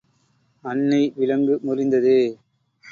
அன்னை 0.63 1.01
விலங்கு 1.17 1.59
முறிந்ததே! 1.63 2.19